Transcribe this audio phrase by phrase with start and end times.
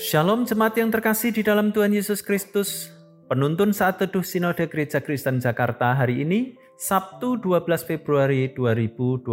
[0.00, 2.88] Shalom jemaat yang terkasih di dalam Tuhan Yesus Kristus.
[3.28, 9.28] Penuntun saat teduh Sinode Gereja Kristen Jakarta hari ini, Sabtu 12 Februari 2022.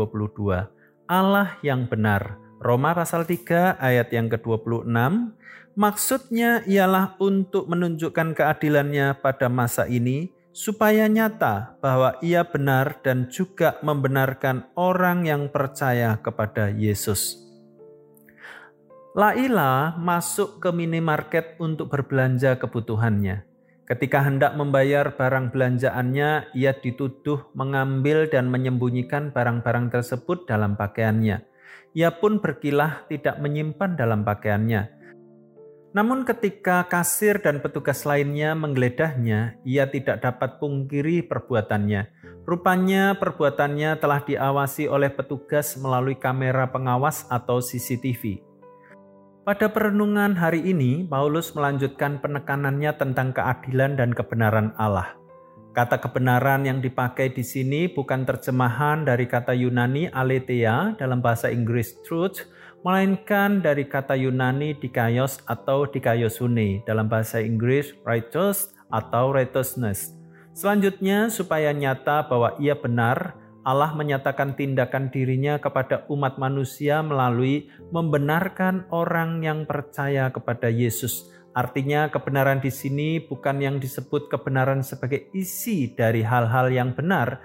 [1.08, 2.36] Allah yang benar.
[2.60, 4.92] Roma pasal 3 ayat yang ke-26.
[5.80, 13.80] Maksudnya ialah untuk menunjukkan keadilannya pada masa ini supaya nyata bahwa ia benar dan juga
[13.88, 17.47] membenarkan orang yang percaya kepada Yesus.
[19.18, 23.50] Laila masuk ke minimarket untuk berbelanja kebutuhannya.
[23.90, 31.42] Ketika hendak membayar barang belanjaannya, ia dituduh mengambil dan menyembunyikan barang-barang tersebut dalam pakaiannya.
[31.98, 34.94] Ia pun berkilah tidak menyimpan dalam pakaiannya.
[35.98, 42.14] Namun ketika kasir dan petugas lainnya menggeledahnya, ia tidak dapat pungkiri perbuatannya.
[42.46, 48.47] Rupanya perbuatannya telah diawasi oleh petugas melalui kamera pengawas atau CCTV.
[49.48, 55.16] Pada perenungan hari ini, Paulus melanjutkan penekanannya tentang keadilan dan kebenaran Allah.
[55.72, 61.96] Kata kebenaran yang dipakai di sini bukan terjemahan dari kata Yunani aletheia dalam bahasa Inggris
[62.04, 62.44] truth,
[62.84, 70.12] melainkan dari kata Yunani dikaios atau dikaiosune dalam bahasa Inggris righteous atau righteousness.
[70.52, 78.88] Selanjutnya, supaya nyata bahwa ia benar, Allah menyatakan tindakan dirinya kepada umat manusia melalui membenarkan
[78.96, 81.28] orang yang percaya kepada Yesus.
[81.52, 87.44] Artinya kebenaran di sini bukan yang disebut kebenaran sebagai isi dari hal-hal yang benar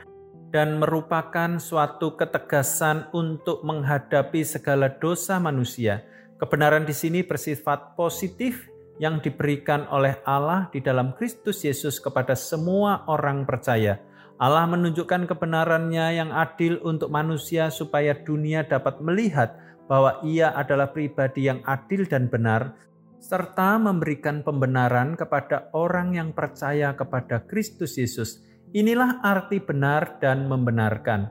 [0.54, 6.06] dan merupakan suatu ketegasan untuk menghadapi segala dosa manusia.
[6.38, 8.70] Kebenaran di sini bersifat positif
[9.02, 14.11] yang diberikan oleh Allah di dalam Kristus Yesus kepada semua orang percaya
[14.42, 19.55] Allah menunjukkan kebenarannya yang adil untuk manusia supaya dunia dapat melihat
[19.86, 22.75] bahwa ia adalah pribadi yang adil dan benar,
[23.23, 28.42] serta memberikan pembenaran kepada orang yang percaya kepada Kristus Yesus.
[28.75, 31.30] Inilah arti benar dan membenarkan.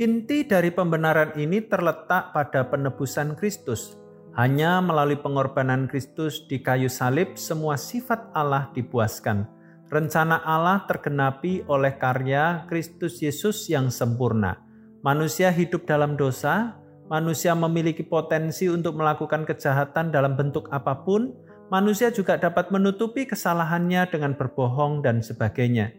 [0.00, 4.00] Inti dari pembenaran ini terletak pada penebusan Kristus.
[4.32, 9.53] Hanya melalui pengorbanan Kristus di kayu salib, semua sifat Allah dipuaskan
[9.94, 14.58] rencana Allah tergenapi oleh karya Kristus Yesus yang sempurna.
[15.06, 16.74] Manusia hidup dalam dosa,
[17.06, 21.30] manusia memiliki potensi untuk melakukan kejahatan dalam bentuk apa pun,
[21.70, 25.94] manusia juga dapat menutupi kesalahannya dengan berbohong dan sebagainya.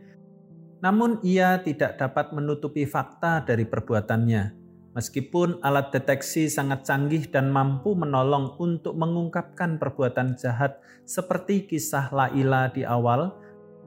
[0.83, 4.67] Namun ia tidak dapat menutupi fakta dari perbuatannya.
[4.91, 12.71] Meskipun alat deteksi sangat canggih dan mampu menolong untuk mengungkapkan perbuatan jahat seperti kisah Laila
[12.71, 13.35] di awal,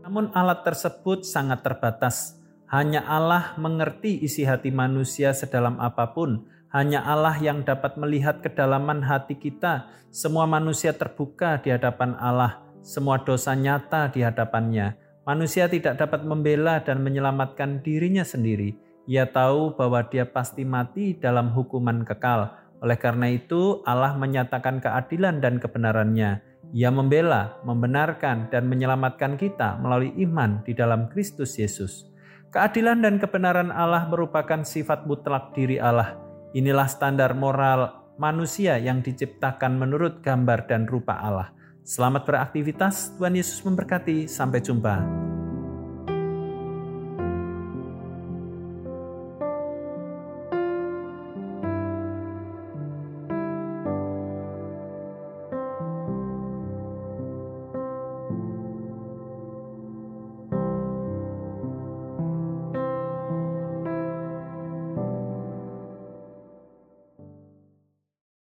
[0.04, 2.38] namun alat tersebut sangat terbatas.
[2.68, 6.44] Hanya Allah mengerti isi hati manusia sedalam apa pun.
[6.68, 9.88] Hanya Allah yang dapat melihat kedalaman hati kita.
[10.12, 12.60] Semua manusia terbuka di hadapan Allah.
[12.84, 15.00] Semua dosa nyata di hadapannya.
[15.24, 18.76] Manusia tidak dapat membela dan menyelamatkan dirinya sendiri.
[19.08, 22.52] Ia tahu bahwa dia pasti mati dalam hukuman kekal.
[22.84, 26.57] Oleh karena itu, Allah menyatakan keadilan dan kebenarannya.
[26.76, 32.04] Ia membela, membenarkan, dan menyelamatkan kita melalui iman di dalam Kristus Yesus.
[32.52, 36.16] Keadilan dan kebenaran Allah merupakan sifat mutlak diri Allah.
[36.52, 41.52] Inilah standar moral manusia yang diciptakan menurut gambar dan rupa Allah.
[41.84, 44.28] Selamat beraktivitas, Tuhan Yesus memberkati.
[44.28, 45.27] Sampai jumpa.